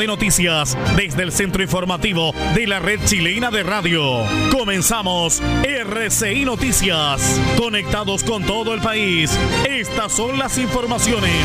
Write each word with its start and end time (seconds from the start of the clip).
De 0.00 0.06
noticias 0.06 0.78
desde 0.96 1.22
el 1.22 1.30
centro 1.30 1.62
informativo 1.62 2.32
de 2.54 2.66
la 2.66 2.78
red 2.78 2.98
chilena 3.04 3.50
de 3.50 3.62
radio. 3.62 4.24
Comenzamos 4.50 5.42
RCI 5.62 6.46
Noticias. 6.46 7.38
Conectados 7.58 8.24
con 8.24 8.42
todo 8.44 8.72
el 8.72 8.80
país. 8.80 9.30
Estas 9.68 10.12
son 10.12 10.38
las 10.38 10.56
informaciones. 10.56 11.44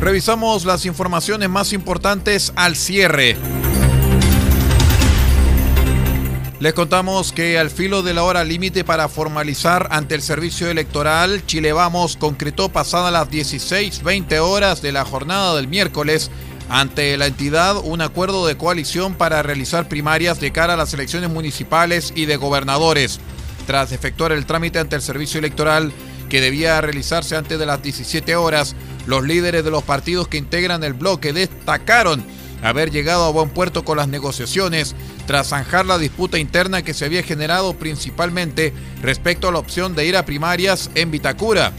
Revisamos 0.00 0.64
las 0.64 0.86
informaciones 0.86 1.50
más 1.50 1.72
importantes 1.72 2.52
al 2.54 2.76
cierre. 2.76 3.36
Les 6.60 6.74
contamos 6.74 7.32
que 7.32 7.58
al 7.58 7.70
filo 7.70 8.02
de 8.02 8.12
la 8.12 8.22
hora 8.22 8.44
límite 8.44 8.84
para 8.84 9.08
formalizar 9.08 9.88
ante 9.92 10.14
el 10.14 10.20
servicio 10.20 10.68
electoral, 10.68 11.42
Chile 11.46 11.72
Vamos 11.72 12.18
concretó 12.18 12.68
pasadas 12.68 13.10
las 13.10 13.30
16.20 13.30 14.40
horas 14.40 14.82
de 14.82 14.92
la 14.92 15.06
jornada 15.06 15.56
del 15.56 15.68
miércoles 15.68 16.30
ante 16.68 17.16
la 17.16 17.28
entidad 17.28 17.78
un 17.82 18.02
acuerdo 18.02 18.46
de 18.46 18.58
coalición 18.58 19.14
para 19.14 19.42
realizar 19.42 19.88
primarias 19.88 20.38
de 20.38 20.52
cara 20.52 20.74
a 20.74 20.76
las 20.76 20.92
elecciones 20.92 21.30
municipales 21.30 22.12
y 22.14 22.26
de 22.26 22.36
gobernadores. 22.36 23.20
Tras 23.66 23.90
efectuar 23.92 24.32
el 24.32 24.44
trámite 24.44 24.80
ante 24.80 24.96
el 24.96 25.02
servicio 25.02 25.38
electoral 25.38 25.92
que 26.28 26.42
debía 26.42 26.78
realizarse 26.82 27.36
antes 27.36 27.58
de 27.58 27.64
las 27.64 27.82
17 27.82 28.36
horas, 28.36 28.76
los 29.06 29.24
líderes 29.24 29.64
de 29.64 29.70
los 29.70 29.82
partidos 29.82 30.28
que 30.28 30.36
integran 30.36 30.84
el 30.84 30.92
bloque 30.92 31.32
destacaron 31.32 32.22
haber 32.62 32.90
llegado 32.90 33.24
a 33.24 33.30
buen 33.30 33.50
puerto 33.50 33.84
con 33.84 33.96
las 33.96 34.08
negociaciones 34.08 34.94
tras 35.26 35.48
zanjar 35.48 35.86
la 35.86 35.98
disputa 35.98 36.38
interna 36.38 36.82
que 36.82 36.94
se 36.94 37.04
había 37.04 37.22
generado 37.22 37.74
principalmente 37.74 38.72
respecto 39.02 39.48
a 39.48 39.52
la 39.52 39.58
opción 39.58 39.94
de 39.94 40.06
ir 40.06 40.16
a 40.16 40.24
primarias 40.24 40.90
en 40.94 41.10
Vitacura. 41.10 41.72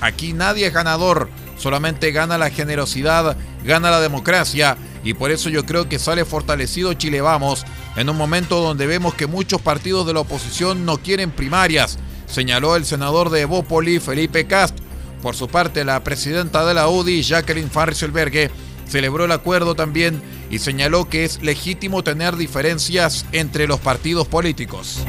Aquí 0.00 0.32
nadie 0.32 0.66
es 0.66 0.74
ganador, 0.74 1.28
solamente 1.56 2.12
gana 2.12 2.38
la 2.38 2.50
generosidad, 2.50 3.36
gana 3.64 3.90
la 3.90 4.00
democracia 4.00 4.76
y 5.04 5.14
por 5.14 5.30
eso 5.30 5.48
yo 5.48 5.64
creo 5.64 5.88
que 5.88 5.98
sale 5.98 6.24
fortalecido 6.24 6.92
Chile 6.94 7.20
Vamos 7.20 7.64
en 7.96 8.08
un 8.10 8.16
momento 8.16 8.60
donde 8.60 8.86
vemos 8.86 9.14
que 9.14 9.26
muchos 9.26 9.60
partidos 9.60 10.06
de 10.06 10.12
la 10.12 10.20
oposición 10.20 10.84
no 10.84 10.98
quieren 10.98 11.30
primarias, 11.30 11.98
señaló 12.26 12.76
el 12.76 12.84
senador 12.84 13.30
de 13.30 13.42
Evópoli, 13.42 14.00
Felipe 14.00 14.46
Cast. 14.46 14.76
Por 15.22 15.34
su 15.34 15.48
parte, 15.48 15.84
la 15.84 16.04
presidenta 16.04 16.64
de 16.66 16.74
la 16.74 16.88
UDI, 16.88 17.22
Jacqueline 17.22 17.70
Farriselbergue, 17.70 18.50
celebró 18.86 19.24
el 19.24 19.32
acuerdo 19.32 19.74
también 19.74 20.22
y 20.50 20.58
señaló 20.58 21.08
que 21.08 21.24
es 21.24 21.42
legítimo 21.42 22.02
tener 22.02 22.36
diferencias 22.36 23.26
entre 23.32 23.66
los 23.66 23.80
partidos 23.80 24.28
políticos. 24.28 25.04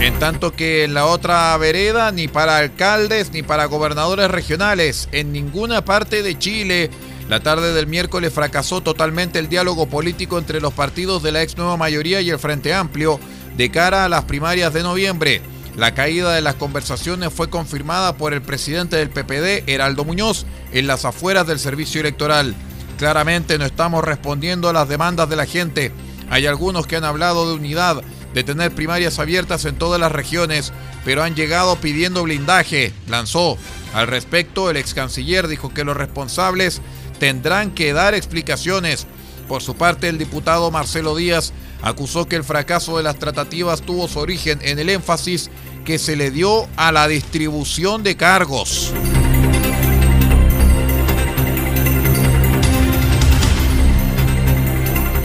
En 0.00 0.18
tanto 0.20 0.52
que 0.52 0.84
en 0.84 0.94
la 0.94 1.06
otra 1.06 1.56
vereda, 1.56 2.12
ni 2.12 2.28
para 2.28 2.58
alcaldes 2.58 3.32
ni 3.32 3.42
para 3.42 3.64
gobernadores 3.64 4.30
regionales, 4.30 5.08
en 5.10 5.32
ninguna 5.32 5.84
parte 5.84 6.22
de 6.22 6.38
Chile, 6.38 6.90
la 7.28 7.40
tarde 7.40 7.72
del 7.72 7.88
miércoles 7.88 8.32
fracasó 8.32 8.82
totalmente 8.82 9.40
el 9.40 9.48
diálogo 9.48 9.86
político 9.86 10.38
entre 10.38 10.60
los 10.60 10.72
partidos 10.72 11.24
de 11.24 11.32
la 11.32 11.42
ex 11.42 11.56
nueva 11.56 11.76
mayoría 11.76 12.20
y 12.20 12.30
el 12.30 12.38
Frente 12.38 12.72
Amplio 12.72 13.18
de 13.56 13.70
cara 13.70 14.04
a 14.04 14.08
las 14.08 14.24
primarias 14.24 14.72
de 14.72 14.84
noviembre. 14.84 15.42
La 15.76 15.92
caída 15.92 16.32
de 16.32 16.40
las 16.40 16.54
conversaciones 16.54 17.30
fue 17.34 17.50
confirmada 17.50 18.16
por 18.16 18.32
el 18.32 18.40
presidente 18.40 18.96
del 18.96 19.10
PPD, 19.10 19.68
Heraldo 19.70 20.06
Muñoz, 20.06 20.46
en 20.72 20.86
las 20.86 21.04
afueras 21.04 21.46
del 21.46 21.58
servicio 21.58 22.00
electoral. 22.00 22.54
Claramente 22.96 23.58
no 23.58 23.66
estamos 23.66 24.02
respondiendo 24.02 24.70
a 24.70 24.72
las 24.72 24.88
demandas 24.88 25.28
de 25.28 25.36
la 25.36 25.44
gente. 25.44 25.92
Hay 26.30 26.46
algunos 26.46 26.86
que 26.86 26.96
han 26.96 27.04
hablado 27.04 27.46
de 27.46 27.56
unidad, 27.56 28.02
de 28.32 28.42
tener 28.42 28.74
primarias 28.74 29.18
abiertas 29.18 29.66
en 29.66 29.76
todas 29.76 30.00
las 30.00 30.12
regiones, 30.12 30.72
pero 31.04 31.22
han 31.22 31.34
llegado 31.34 31.76
pidiendo 31.76 32.22
blindaje, 32.22 32.94
lanzó. 33.06 33.58
Al 33.92 34.06
respecto, 34.06 34.70
el 34.70 34.78
ex 34.78 34.94
canciller 34.94 35.46
dijo 35.46 35.74
que 35.74 35.84
los 35.84 35.96
responsables 35.96 36.80
tendrán 37.18 37.70
que 37.70 37.92
dar 37.92 38.14
explicaciones. 38.14 39.06
Por 39.46 39.62
su 39.62 39.76
parte, 39.76 40.08
el 40.08 40.16
diputado 40.16 40.70
Marcelo 40.70 41.14
Díaz 41.14 41.52
acusó 41.82 42.26
que 42.26 42.36
el 42.36 42.44
fracaso 42.44 42.96
de 42.96 43.02
las 43.02 43.18
tratativas 43.18 43.82
tuvo 43.82 44.08
su 44.08 44.18
origen 44.18 44.58
en 44.62 44.78
el 44.78 44.90
énfasis 44.90 45.50
que 45.84 45.98
se 45.98 46.16
le 46.16 46.30
dio 46.30 46.66
a 46.76 46.92
la 46.92 47.08
distribución 47.08 48.02
de 48.02 48.16
cargos. 48.16 48.92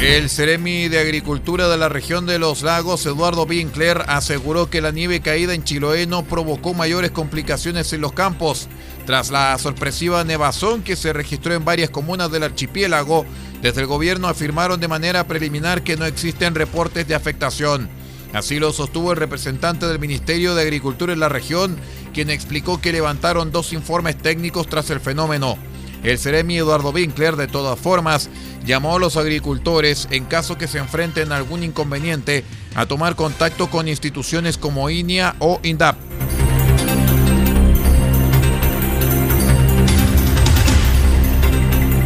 El 0.01 0.31
Ceremi 0.31 0.88
de 0.88 1.00
Agricultura 1.00 1.67
de 1.67 1.78
la 1.78 1.88
región 1.88 2.25
de 2.25 2.40
los 2.40 2.64
lagos, 2.64 3.05
Eduardo 3.05 3.46
Winkler, 3.46 4.03
aseguró 4.08 4.67
que 4.67 4.81
la 4.81 4.90
nieve 4.90 5.20
caída 5.22 5.53
en 5.53 5.64
Chiloé 5.64 6.08
no 6.08 6.23
provocó 6.23 6.73
mayores 6.73 7.11
complicaciones 7.11 7.93
en 7.93 8.02
los 8.02 8.11
campos. 8.11 8.67
Tras 9.05 9.29
la 9.29 9.55
sorpresiva 9.59 10.23
nevazón 10.23 10.81
que 10.81 10.96
se 10.96 11.14
registró 11.14 11.53
en 11.53 11.66
varias 11.66 11.91
comunas 11.91 12.31
del 12.31 12.41
archipiélago, 12.41 13.28
desde 13.61 13.81
el 13.81 13.87
gobierno 13.87 14.28
afirmaron 14.28 14.79
de 14.79 14.87
manera 14.87 15.28
preliminar 15.28 15.84
que 15.84 15.97
no 15.97 16.05
existen 16.05 16.55
reportes 16.55 17.08
de 17.08 17.16
afectación. 17.16 17.90
Así 18.34 18.59
lo 18.59 18.72
sostuvo 18.72 19.11
el 19.11 19.17
representante 19.17 19.87
del 19.87 19.99
Ministerio 19.99 20.55
de 20.55 20.61
Agricultura 20.61 21.13
en 21.13 21.19
la 21.19 21.29
región, 21.29 21.78
quien 22.13 22.29
explicó 22.29 22.79
que 22.79 22.93
levantaron 22.93 23.52
dos 23.52 23.73
informes 23.73 24.17
técnicos 24.17 24.67
tras 24.67 24.90
el 24.90 24.99
fenómeno. 24.99 25.58
El 26.03 26.17
Ceremi 26.17 26.58
Eduardo 26.58 26.90
Winkler, 26.90 27.35
de 27.35 27.47
todas 27.47 27.78
formas, 27.78 28.29
llamó 28.66 28.96
a 28.96 28.99
los 28.99 29.17
agricultores, 29.17 30.07
en 30.11 30.25
caso 30.25 30.57
que 30.57 30.67
se 30.67 30.79
enfrenten 30.79 31.31
a 31.31 31.37
algún 31.37 31.64
inconveniente, 31.64 32.43
a 32.73 32.85
tomar 32.85 33.16
contacto 33.16 33.69
con 33.69 33.87
instituciones 33.87 34.57
como 34.57 34.90
INIA 34.90 35.35
o 35.40 35.59
INDAP. 35.61 36.10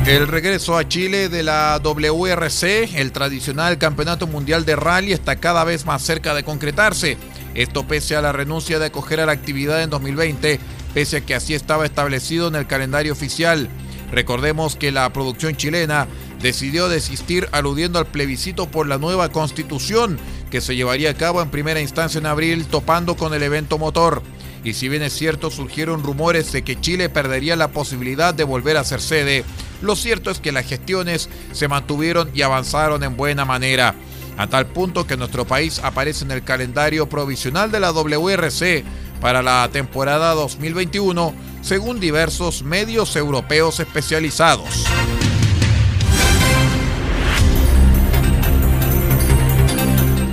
El 0.05 0.27
regreso 0.27 0.77
a 0.77 0.87
Chile 0.87 1.29
de 1.29 1.41
la 1.41 1.79
WRC, 1.83 2.99
el 3.01 3.11
tradicional 3.11 3.79
Campeonato 3.79 4.27
Mundial 4.27 4.63
de 4.63 4.75
Rally, 4.75 5.13
está 5.13 5.37
cada 5.37 5.63
vez 5.63 5.87
más 5.87 6.03
cerca 6.03 6.35
de 6.35 6.43
concretarse. 6.43 7.17
Esto 7.55 7.87
pese 7.87 8.15
a 8.15 8.21
la 8.21 8.31
renuncia 8.31 8.77
de 8.77 8.85
acoger 8.85 9.19
a 9.19 9.25
la 9.25 9.31
actividad 9.31 9.81
en 9.81 9.89
2020, 9.89 10.59
pese 10.93 11.17
a 11.17 11.21
que 11.21 11.33
así 11.33 11.55
estaba 11.55 11.87
establecido 11.87 12.47
en 12.49 12.55
el 12.55 12.67
calendario 12.67 13.13
oficial. 13.13 13.67
Recordemos 14.11 14.75
que 14.75 14.91
la 14.91 15.11
producción 15.11 15.55
chilena 15.55 16.05
decidió 16.39 16.87
desistir 16.87 17.49
aludiendo 17.51 17.97
al 17.97 18.05
plebiscito 18.05 18.69
por 18.69 18.85
la 18.85 18.99
nueva 18.99 19.29
constitución 19.29 20.19
que 20.51 20.61
se 20.61 20.75
llevaría 20.75 21.09
a 21.09 21.15
cabo 21.15 21.41
en 21.41 21.49
primera 21.49 21.81
instancia 21.81 22.19
en 22.19 22.27
abril 22.27 22.67
topando 22.67 23.17
con 23.17 23.33
el 23.33 23.41
evento 23.41 23.79
motor. 23.79 24.21
Y 24.63 24.73
si 24.73 24.87
bien 24.87 25.01
es 25.01 25.13
cierto 25.13 25.49
surgieron 25.49 26.03
rumores 26.03 26.51
de 26.51 26.63
que 26.63 26.79
Chile 26.79 27.09
perdería 27.09 27.55
la 27.55 27.69
posibilidad 27.69 28.33
de 28.33 28.43
volver 28.43 28.77
a 28.77 28.83
ser 28.83 29.01
sede, 29.01 29.43
lo 29.81 29.95
cierto 29.95 30.31
es 30.31 30.39
que 30.39 30.51
las 30.51 30.65
gestiones 30.65 31.29
se 31.51 31.67
mantuvieron 31.67 32.29
y 32.33 32.41
avanzaron 32.41 33.03
en 33.03 33.17
buena 33.17 33.45
manera, 33.45 33.95
a 34.37 34.47
tal 34.47 34.65
punto 34.67 35.07
que 35.07 35.17
nuestro 35.17 35.45
país 35.45 35.79
aparece 35.83 36.25
en 36.25 36.31
el 36.31 36.43
calendario 36.43 37.07
provisional 37.07 37.71
de 37.71 37.79
la 37.79 37.91
WRC 37.91 38.83
para 39.21 39.41
la 39.41 39.69
temporada 39.71 40.33
2021, 40.33 41.33
según 41.61 41.99
diversos 41.99 42.63
medios 42.63 43.15
europeos 43.15 43.79
especializados. 43.79 44.85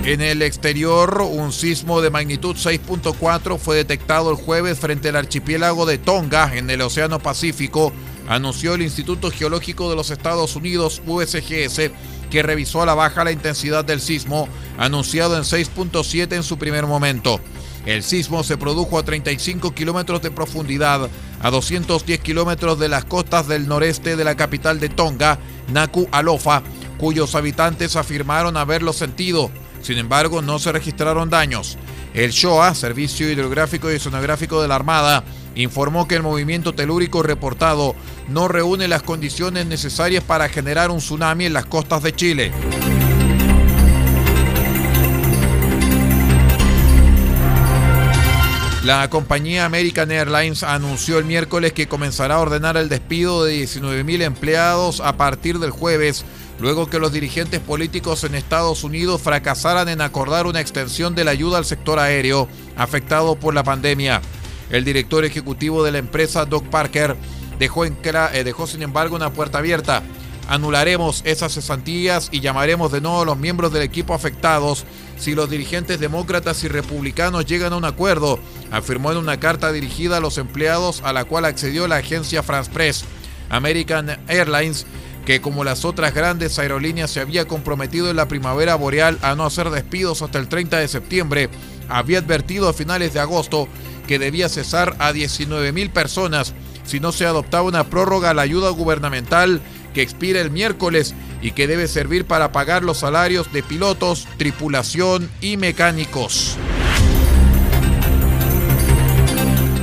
En 0.04 0.20
el 0.20 0.42
exterior, 0.42 1.22
un 1.22 1.52
sismo 1.52 2.00
de 2.00 2.10
magnitud 2.10 2.56
6.4 2.56 3.56
fue 3.56 3.76
detectado 3.76 4.30
el 4.30 4.36
jueves 4.36 4.80
frente 4.80 5.10
al 5.10 5.16
archipiélago 5.16 5.86
de 5.86 5.98
Tonga, 5.98 6.50
en 6.56 6.68
el 6.70 6.80
Océano 6.80 7.20
Pacífico, 7.20 7.92
anunció 8.28 8.74
el 8.74 8.82
Instituto 8.82 9.30
Geológico 9.30 9.90
de 9.90 9.96
los 9.96 10.10
Estados 10.10 10.56
Unidos, 10.56 11.02
USGS, 11.06 11.90
que 12.30 12.42
revisó 12.42 12.82
a 12.82 12.86
la 12.86 12.94
baja 12.94 13.24
la 13.24 13.32
intensidad 13.32 13.84
del 13.84 14.00
sismo, 14.00 14.48
anunciado 14.78 15.36
en 15.36 15.42
6.7 15.42 16.34
en 16.34 16.42
su 16.42 16.58
primer 16.58 16.86
momento. 16.86 17.40
El 17.84 18.02
sismo 18.02 18.44
se 18.44 18.56
produjo 18.56 18.98
a 18.98 19.02
35 19.02 19.74
kilómetros 19.74 20.22
de 20.22 20.30
profundidad, 20.30 21.10
a 21.40 21.50
210 21.50 22.20
kilómetros 22.20 22.78
de 22.78 22.88
las 22.88 23.04
costas 23.04 23.48
del 23.48 23.66
noreste 23.66 24.16
de 24.16 24.24
la 24.24 24.36
capital 24.36 24.78
de 24.78 24.88
Tonga, 24.88 25.38
Naku 25.72 26.08
Alofa, 26.12 26.62
cuyos 26.98 27.34
habitantes 27.34 27.96
afirmaron 27.96 28.56
haberlo 28.56 28.92
sentido. 28.92 29.50
Sin 29.82 29.98
embargo, 29.98 30.42
no 30.42 30.60
se 30.60 30.70
registraron 30.70 31.28
daños. 31.28 31.76
El 32.14 32.30
SHOA, 32.30 32.74
Servicio 32.76 33.28
Hidrográfico 33.28 33.90
y 33.90 33.98
Sonográfico 33.98 34.62
de 34.62 34.68
la 34.68 34.76
Armada, 34.76 35.24
informó 35.54 36.08
que 36.08 36.16
el 36.16 36.22
movimiento 36.22 36.74
telúrico 36.74 37.22
reportado 37.22 37.94
no 38.28 38.48
reúne 38.48 38.88
las 38.88 39.02
condiciones 39.02 39.66
necesarias 39.66 40.24
para 40.24 40.48
generar 40.48 40.90
un 40.90 40.98
tsunami 40.98 41.46
en 41.46 41.52
las 41.52 41.66
costas 41.66 42.02
de 42.02 42.14
Chile. 42.14 42.52
La 48.84 49.08
compañía 49.08 49.64
American 49.64 50.10
Airlines 50.10 50.64
anunció 50.64 51.20
el 51.20 51.24
miércoles 51.24 51.72
que 51.72 51.86
comenzará 51.86 52.34
a 52.34 52.40
ordenar 52.40 52.76
el 52.76 52.88
despido 52.88 53.44
de 53.44 53.62
19.000 53.62 54.22
empleados 54.22 55.00
a 55.00 55.16
partir 55.16 55.60
del 55.60 55.70
jueves 55.70 56.24
luego 56.58 56.88
que 56.88 56.98
los 56.98 57.12
dirigentes 57.12 57.60
políticos 57.60 58.24
en 58.24 58.34
Estados 58.34 58.84
Unidos 58.84 59.20
fracasaran 59.20 59.88
en 59.88 60.00
acordar 60.00 60.46
una 60.46 60.60
extensión 60.60 61.14
de 61.14 61.24
la 61.24 61.32
ayuda 61.32 61.58
al 61.58 61.64
sector 61.64 61.98
aéreo 61.98 62.48
afectado 62.76 63.36
por 63.36 63.54
la 63.54 63.64
pandemia. 63.64 64.20
El 64.72 64.84
director 64.84 65.24
ejecutivo 65.24 65.84
de 65.84 65.92
la 65.92 65.98
empresa, 65.98 66.46
Doug 66.46 66.64
Parker, 66.64 67.14
dejó, 67.58 67.84
en, 67.84 67.96
eh, 68.32 68.42
dejó 68.42 68.66
sin 68.66 68.82
embargo 68.82 69.14
una 69.14 69.32
puerta 69.32 69.58
abierta. 69.58 70.02
Anularemos 70.48 71.22
esas 71.24 71.54
cesantías 71.54 72.28
y 72.32 72.40
llamaremos 72.40 72.90
de 72.90 73.00
nuevo 73.00 73.22
a 73.22 73.24
los 73.24 73.38
miembros 73.38 73.72
del 73.72 73.82
equipo 73.82 74.12
afectados 74.12 74.84
si 75.16 75.36
los 75.36 75.48
dirigentes 75.48 76.00
demócratas 76.00 76.64
y 76.64 76.68
republicanos 76.68 77.46
llegan 77.46 77.72
a 77.72 77.76
un 77.76 77.84
acuerdo, 77.84 78.40
afirmó 78.72 79.12
en 79.12 79.18
una 79.18 79.38
carta 79.38 79.70
dirigida 79.70 80.16
a 80.16 80.20
los 80.20 80.38
empleados 80.38 81.00
a 81.04 81.12
la 81.12 81.24
cual 81.24 81.44
accedió 81.44 81.86
la 81.86 81.96
agencia 81.96 82.42
France 82.42 82.70
Press. 82.72 83.04
American 83.50 84.18
Airlines 84.26 84.86
que 85.24 85.40
como 85.40 85.62
las 85.62 85.84
otras 85.84 86.14
grandes 86.14 86.58
aerolíneas 86.58 87.10
se 87.10 87.20
había 87.20 87.46
comprometido 87.46 88.10
en 88.10 88.16
la 88.16 88.28
primavera 88.28 88.74
boreal 88.74 89.18
a 89.22 89.34
no 89.34 89.44
hacer 89.44 89.70
despidos 89.70 90.22
hasta 90.22 90.38
el 90.38 90.48
30 90.48 90.78
de 90.78 90.88
septiembre, 90.88 91.48
había 91.88 92.18
advertido 92.18 92.68
a 92.68 92.72
finales 92.72 93.14
de 93.14 93.20
agosto 93.20 93.68
que 94.06 94.18
debía 94.18 94.48
cesar 94.48 94.96
a 94.98 95.12
19 95.12 95.72
mil 95.72 95.90
personas 95.90 96.54
si 96.84 97.00
no 97.00 97.12
se 97.12 97.26
adoptaba 97.26 97.68
una 97.68 97.84
prórroga 97.84 98.30
a 98.30 98.34
la 98.34 98.42
ayuda 98.42 98.70
gubernamental 98.70 99.60
que 99.94 100.02
expira 100.02 100.40
el 100.40 100.50
miércoles 100.50 101.14
y 101.40 101.52
que 101.52 101.66
debe 101.66 101.86
servir 101.88 102.26
para 102.26 102.52
pagar 102.52 102.82
los 102.82 102.98
salarios 102.98 103.52
de 103.52 103.62
pilotos, 103.62 104.26
tripulación 104.36 105.30
y 105.40 105.56
mecánicos. 105.56 106.56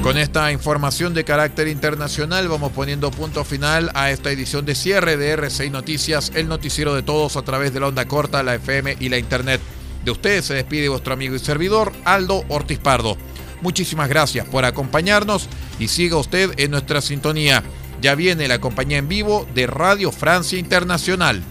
Con 0.02 0.18
esta 0.18 0.52
información 0.52 1.14
de 1.14 1.26
carácter 1.26 1.68
internacional 1.68 2.48
vamos 2.48 2.72
poniendo 2.72 3.12
punto 3.12 3.44
final 3.44 3.92
a 3.94 4.12
esta 4.12 4.32
edición 4.32 4.66
de 4.66 4.74
cierre 4.74 5.18
de 5.18 5.32
RCI 5.32 5.70
Noticias, 5.70 6.32
el 6.36 6.48
noticiero 6.48 6.96
de 6.96 7.04
todos 7.04 7.36
a 7.36 7.42
través 7.44 7.74
de 7.74 7.82
la 7.82 7.88
onda 7.88 8.08
corta, 8.08 8.42
la 8.42 8.56
FM 8.56 8.96
y 9.00 9.10
la 9.10 9.18
Internet. 9.18 9.62
De 10.04 10.12
ustedes 10.12 10.46
se 10.46 10.54
despide 10.54 10.88
vuestro 10.88 11.14
amigo 11.14 11.36
y 11.36 11.40
servidor 11.40 11.92
Aldo 12.06 12.46
Ortiz 12.48 12.80
Pardo. 12.80 13.18
Muchísimas 13.62 14.10
gracias 14.10 14.48
por 14.48 14.66
acompañarnos 14.66 15.50
y 15.80 15.88
siga 15.88 16.18
usted 16.18 16.52
en 16.58 16.72
nuestra 16.72 17.02
sintonía. 17.02 17.64
Ya 18.02 18.16
viene 18.16 18.48
la 18.48 18.62
compañía 18.62 18.98
en 18.98 19.08
vivo 19.08 19.48
de 19.54 19.68
Radio 19.68 20.12
Francia 20.12 20.58
Internacional. 20.58 21.44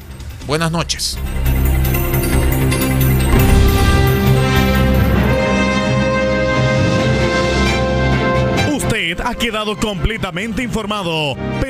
Buenas 0.47 0.73
noches. 0.73 1.19
ha 9.25 9.35
quedado 9.35 9.77
completamente 9.77 10.63
informado, 10.63 11.35